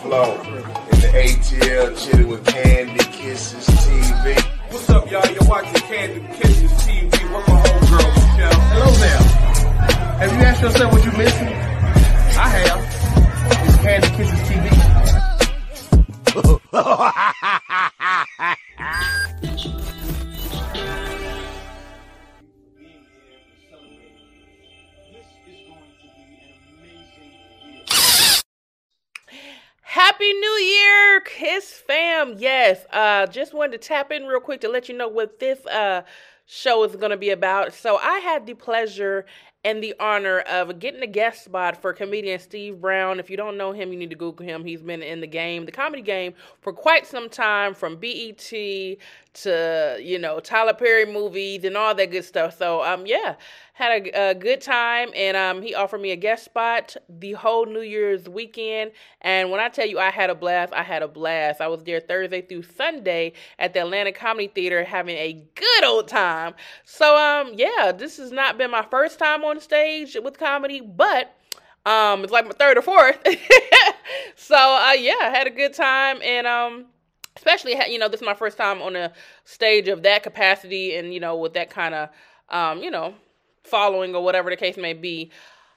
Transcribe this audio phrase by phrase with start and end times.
[0.00, 0.60] from the fifth floor.
[0.92, 4.40] In the ATL, chilling with Candy Kisses TV.
[4.70, 5.26] What's up, y'all?
[5.30, 7.10] You're watching Candy Kisses TV.
[7.30, 8.60] Where my homegirl, Michelle.
[8.72, 9.22] Hello there.
[10.20, 11.39] Have you asked yourself what you're missing?
[33.00, 36.02] Uh, just wanted to tap in real quick to let you know what this uh,
[36.52, 37.72] show is going to be about.
[37.72, 39.24] So, I had the pleasure
[39.62, 43.20] and the honor of getting a guest spot for comedian Steve Brown.
[43.20, 44.64] If you don't know him, you need to Google him.
[44.64, 48.38] He's been in the game, the comedy game, for quite some time, from BET
[49.32, 52.56] to, you know, Tyler Perry movies and all that good stuff.
[52.56, 53.36] So, um, yeah,
[53.74, 57.66] had a, a good time, and um, he offered me a guest spot the whole
[57.66, 58.92] New Year's weekend.
[59.20, 61.60] And when I tell you I had a blast, I had a blast.
[61.60, 66.08] I was there Thursday through Sunday at the Atlanta Comedy Theater having a good old
[66.08, 66.39] time.
[66.84, 71.34] So, um, yeah, this has not been my first time on stage with comedy, but
[71.86, 73.18] um, it's like my third or fourth.
[74.36, 76.86] so, uh, yeah, I had a good time, and um,
[77.36, 79.12] especially you know this is my first time on a
[79.44, 82.08] stage of that capacity, and you know with that kind of
[82.48, 83.14] um, you know
[83.64, 85.30] following or whatever the case may be.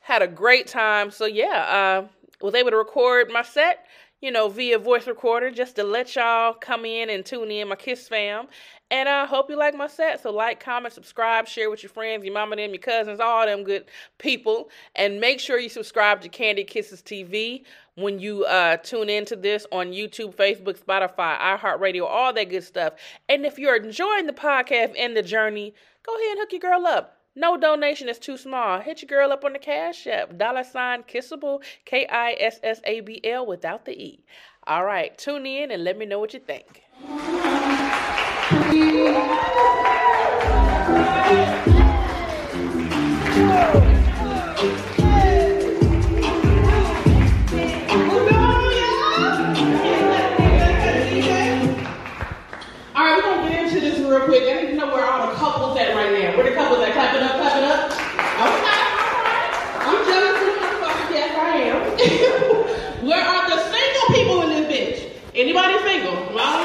[0.00, 1.10] Had a great time.
[1.10, 2.08] So yeah, uh,
[2.40, 3.86] was able to record my set,
[4.20, 7.76] you know, via voice recorder just to let y'all come in and tune in, my
[7.76, 8.46] Kiss fam.
[8.90, 10.22] And I hope you like my set.
[10.22, 13.62] So like, comment, subscribe, share with your friends, your mama, them, your cousins, all them
[13.62, 13.84] good
[14.18, 14.70] people.
[14.96, 17.64] And make sure you subscribe to Candy Kisses TV
[17.94, 22.94] when you uh, tune into this on YouTube, Facebook, Spotify, iHeartRadio, all that good stuff.
[23.28, 26.86] And if you're enjoying the podcast and the journey, go ahead and hook your girl
[26.86, 27.16] up.
[27.36, 28.80] No donation is too small.
[28.80, 30.36] Hit your girl up on the Cash App.
[30.36, 34.24] Dollar sign kissable, K I S S A B L without the E.
[34.66, 36.82] All right, tune in and let me know what you think.
[54.10, 54.42] Real quick.
[54.42, 56.36] I need to know where all the couples at right now.
[56.36, 56.92] Where the couples at?
[56.92, 57.92] Clap it up, clap it up.
[57.92, 58.50] Okay, all
[59.22, 59.54] right.
[59.86, 61.10] I'm jealous of motherfuckers.
[61.14, 63.06] Yes, I am.
[63.06, 64.98] where are the single people in this bitch?
[65.36, 66.34] Anybody single?
[66.34, 66.60] Well,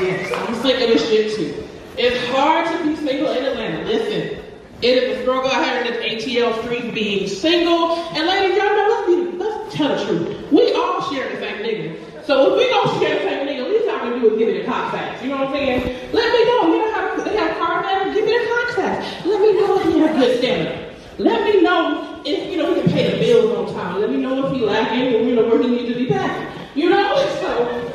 [0.00, 0.32] Yes.
[0.32, 1.68] I'm sick of this shit too.
[1.96, 3.84] It's hard to be single in Atlanta.
[3.84, 4.40] Listen,
[4.82, 7.96] it is a struggle out here in this ATL street being single.
[7.96, 10.52] And ladies, y'all know, let's be, let's tell the truth.
[10.52, 12.24] We all share the same nigga.
[12.26, 14.48] So if we don't share the same nigga, at least all we do is give
[14.48, 15.22] it a cock facts.
[15.22, 16.12] You know what I'm saying?
[16.12, 16.74] Let me know.
[16.74, 17.74] You know how they have car?
[18.14, 19.26] Give me cock facts.
[19.26, 20.94] Let me know if he has good stamina.
[21.18, 24.00] Let me know if, you know, he can pay the bills on time.
[24.00, 26.56] Let me know if he lacking you know, where he needs to be back.
[26.74, 27.16] You know?
[27.40, 27.92] So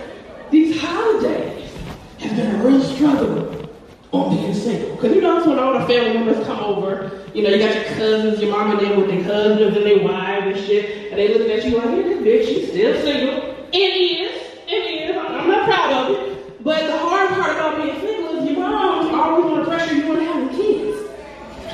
[0.51, 1.71] these holidays
[2.19, 3.69] have been a real struggle
[4.11, 4.95] on being single.
[4.95, 7.18] Because you know, that's when all the family members come over.
[7.33, 10.01] You know, you got your cousins, your mom and them with their husbands and their
[10.03, 11.11] wives and shit.
[11.11, 13.55] And they looking at you like, hey, this bitch, she's still single.
[13.71, 14.41] It is.
[14.67, 15.15] It is.
[15.15, 16.63] I'm not proud of it.
[16.63, 20.11] But the hard part about being single is your mom always want to pressure you
[20.11, 21.09] into having kids.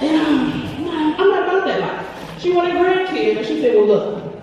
[0.01, 2.41] And um, I'm not about that life.
[2.41, 3.37] She wanted grandkids.
[3.37, 4.35] And she said, well, look,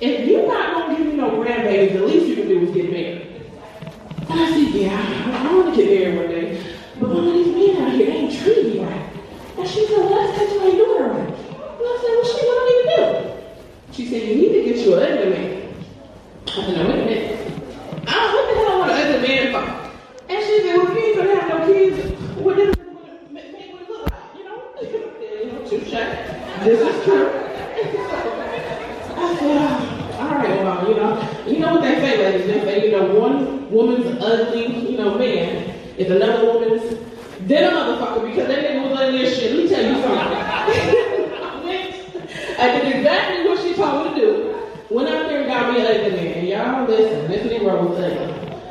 [0.00, 2.70] if you're not going to give me no grandbabies, the least you can do is
[2.74, 3.42] get married.
[4.30, 6.62] And I said, yeah, I, I want to get married one day.
[7.00, 9.10] But one of these men out here, they ain't treating me right.
[9.58, 11.18] And she said, well, that's because you ain't doing it right.
[11.18, 11.34] And
[11.82, 13.92] I said, well, shit, what do I need to do?
[13.92, 15.74] She said, you need to get you an ugly man.
[16.46, 17.28] I said, now, wait a minute.
[18.06, 19.64] I don't, what the hell I want an ugly man for?
[20.28, 21.96] And she said, well, if you ain't going to have no kids,
[22.38, 24.58] what does it make make what it look like, you know?
[24.78, 25.90] you know, touche.
[26.64, 27.28] This is true.
[29.16, 30.94] I said, oh, all right, well, you
[31.46, 32.46] you know what they say, ladies.
[32.46, 36.96] They say, you know, one woman's ugly, you know, man is another woman's
[37.40, 39.54] then a motherfucker because that nigga was ugly as shit.
[39.54, 40.38] Let me tell you something.
[42.60, 44.54] I did exactly what she told me to do.
[44.90, 46.38] Went out there and got me family ugly man.
[46.38, 48.26] And y'all listen, this Negro was ugly.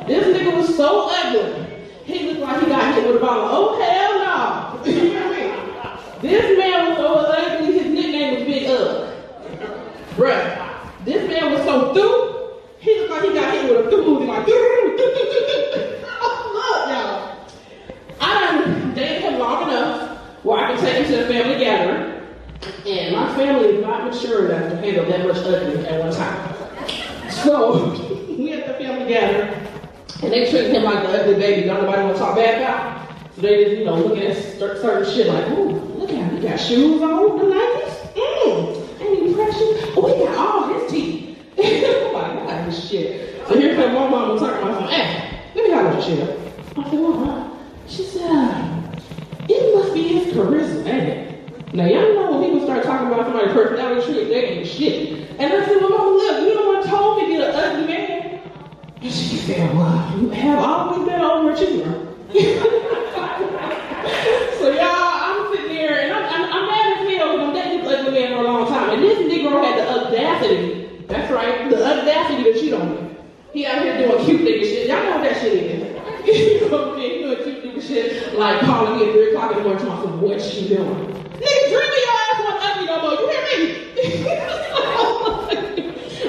[0.06, 1.66] This nigga was so ugly.
[2.04, 3.48] He looked like he got hit with a bottle.
[3.50, 4.84] Oh hell no!
[4.84, 5.52] you hear me?
[6.20, 7.78] This man was so ugly.
[7.78, 9.08] His nickname was Big Ugg.
[10.16, 12.60] Bruh, this man was so through.
[12.80, 14.26] He looked like he got hit with a through.
[14.26, 14.56] Like, look,
[16.88, 17.38] y'all.
[18.20, 22.14] I done dated him long enough where I can take him to the family gathering.
[22.86, 26.54] And my family is not mature enough to handle that much ugly at one time.
[27.30, 27.90] So
[28.38, 29.66] we at the family gathering,
[30.22, 31.66] and they treated him like the ugly baby.
[31.66, 33.08] Don't nobody want to talk bad about.
[33.36, 36.36] So they just, you know, looking at cer- certain shit like, ooh, look at him.
[36.36, 38.14] He got shoes on, the Nikes.
[38.14, 39.84] Mmm, ain't he precious?
[39.96, 41.38] Oh, he got all his teeth.
[42.18, 43.46] Like, what this shit?
[43.46, 44.88] So here comes my mama talking about something.
[44.96, 46.52] Hey, let me have a chill.
[46.76, 47.48] I said, what, huh?
[47.86, 48.92] She said, uh,
[49.48, 51.74] it must be his charisma, ain't it?
[51.74, 55.30] Now, y'all know when people start talking about somebody's personality trait, they ain't shit.
[55.38, 57.86] And I said, well, mama, look, you know what told me to get an ugly
[57.86, 58.40] man?
[59.00, 62.08] And she said, well, you have always been overachiever.
[64.58, 67.84] so, y'all, I'm sitting there, and I'm, I'm, I'm mad as hell because I'm dating
[67.84, 68.90] this ugly man for a long time.
[68.90, 72.98] And this Negro had the audacity, that's right, the audacity to cheat on me.
[73.52, 74.88] He out here doing cute nigga shit.
[74.88, 75.80] Y'all know what that shit is.
[76.62, 77.12] you know what I'm saying?
[77.12, 80.10] He doing cute nigga shit, like calling me at 3 o'clock in the morning, talking
[80.10, 80.88] about what she doing.
[81.38, 83.14] Nigga, dream of your ass wasn't ugly no more.
[83.14, 83.58] You hear me?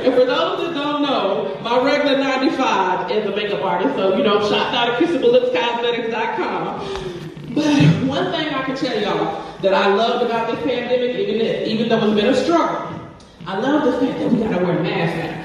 [0.05, 3.87] and for those that don't know, my regular 95 is a makeup artist.
[3.99, 7.53] So, you know, shots out of KissableLipsCosmetics.com.
[7.53, 7.65] But
[8.07, 11.89] one thing I can tell y'all that I loved about this pandemic, even, if, even
[11.89, 12.97] though it's been a struggle,
[13.45, 15.35] I love the fact that we gotta wear masks now.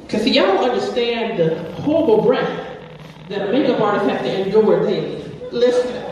[0.00, 2.50] Because see, y'all don't understand the horrible breath
[3.28, 5.22] that a makeup artist has to endure daily.
[5.52, 5.94] Listen.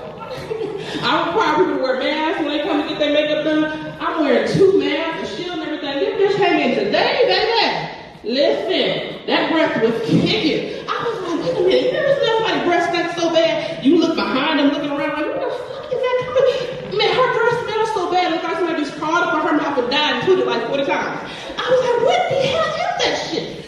[1.03, 3.65] I require people to wear masks when they come to get their makeup done.
[4.01, 5.99] I'm wearing two masks, a shield and everything.
[5.99, 7.95] This bitch came in today, baby.
[8.25, 10.81] Listen, that breath was kicking.
[10.89, 13.85] I was like, wait a minute, you never smell somebody's breath stinks so bad.
[13.85, 16.97] You look behind them, looking around like, what the fuck is that coming?
[16.97, 18.33] Man, her breath smells so bad.
[18.33, 20.87] It's like somebody just crawled up on her mouth and died and tooted like 40
[20.87, 21.21] times.
[21.59, 23.61] I was like, what the hell is that shit?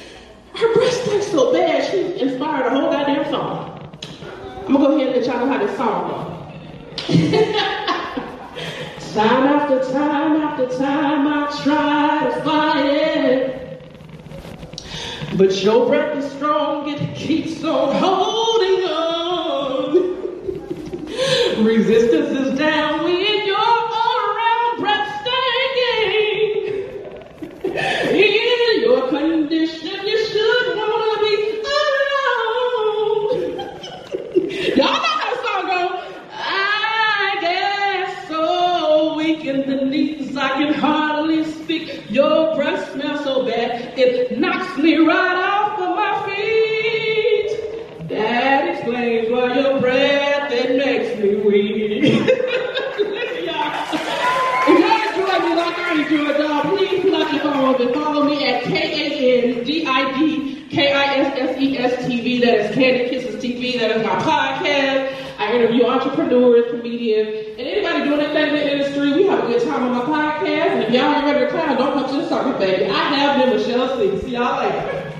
[0.54, 3.78] Her breath stinks so bad, she inspired a whole goddamn song.
[4.66, 6.32] I'm gonna go ahead and let y'all know how this song goes.
[9.16, 13.82] time after time after time I try to fight it.
[15.38, 19.94] But your breath is strong, it keeps on holding on.
[21.64, 23.06] Resistance is down
[66.18, 69.12] entrepreneurs, comedians, and anybody doing anything in the industry.
[69.12, 70.46] We have a good time on my podcast.
[70.48, 72.90] And if y'all ain't ready to clown, don't come to the circus, baby.
[72.90, 74.20] I have been Michelle C.
[74.22, 75.12] See y'all later.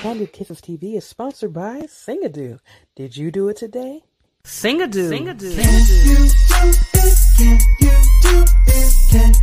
[0.00, 2.60] Candid Kisses TV is sponsored by Singadoo.
[2.94, 4.04] Did you do it today?
[4.46, 5.08] Singadoo.
[5.08, 5.50] Singadoo.
[9.10, 9.36] Can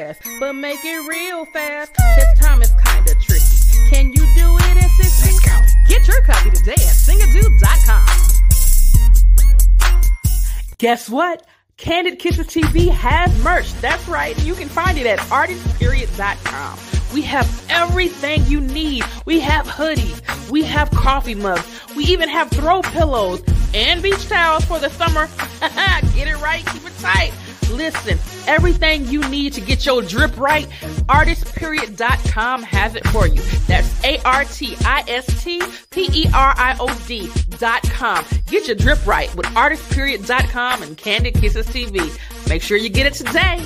[0.00, 1.94] class, but make it real fast.
[1.94, 3.44] Cause time is kinda tricky.
[3.90, 5.26] Can you do it in 60?
[5.26, 5.60] Let's go.
[5.88, 8.06] Get your copy today at singadoo.com.
[10.78, 11.46] Guess what?
[11.76, 13.72] Candid Kisses TV has merch.
[13.80, 14.38] That's right.
[14.44, 16.78] You can find it at artistperiod.com.
[17.14, 19.04] We have everything you need.
[19.24, 20.50] We have hoodies.
[20.50, 21.66] We have coffee mugs.
[21.96, 23.42] We even have throw pillows
[23.74, 25.28] and beach towels for the summer.
[26.14, 26.64] Get it right.
[26.66, 27.32] Keep it tight.
[27.70, 30.68] Listen, everything you need to get your drip right,
[31.08, 33.40] artistperiod.com has it for you.
[33.66, 38.24] That's A R T I S T P E R I O D.com.
[38.46, 42.48] Get your drip right with artistperiod.com and Candid Kisses TV.
[42.48, 43.64] Make sure you get it today.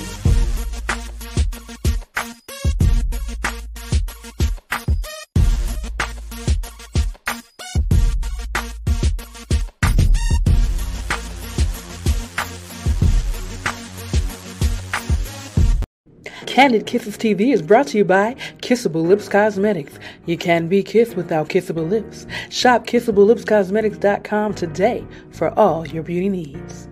[16.55, 19.99] Candid Kisses TV is brought to you by Kissable Lips Cosmetics.
[20.25, 22.25] You can be kissed without kissable lips.
[22.49, 26.87] Shop kissablelipscosmetics.com today for all your beauty needs.